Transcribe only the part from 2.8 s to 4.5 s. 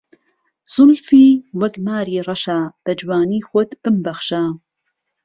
به جوانی خۆت بمبهخشه